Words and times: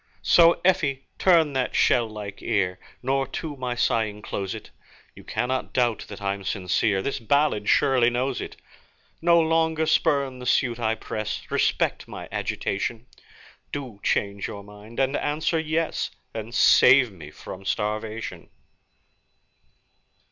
So, 0.23 0.59
Effie, 0.65 1.05
turn 1.19 1.53
that 1.53 1.75
shell 1.75 2.09
like 2.09 2.41
ear, 2.41 2.79
Nor 3.03 3.27
to 3.27 3.55
my 3.55 3.75
sighing 3.75 4.23
close 4.23 4.55
it, 4.55 4.71
You 5.13 5.23
cannot 5.23 5.73
doubt 5.73 6.05
that 6.07 6.19
I'm 6.23 6.43
sincere 6.43 7.03
This 7.03 7.19
ballad 7.19 7.69
surely 7.69 8.11
shows 8.11 8.41
it. 8.41 8.55
No 9.21 9.39
longer 9.39 9.85
spurn 9.85 10.39
the 10.39 10.47
suit 10.47 10.79
I 10.79 10.95
press, 10.95 11.43
Respect 11.51 12.07
my 12.07 12.27
agitation, 12.31 13.05
Do 13.71 13.99
change 14.01 14.47
your 14.47 14.63
mind, 14.63 14.99
and 14.99 15.15
answer, 15.15 15.59
'Yes', 15.59 16.09
And 16.33 16.55
save 16.55 17.11
me 17.11 17.29
from 17.29 17.63
starvation. 17.63 18.49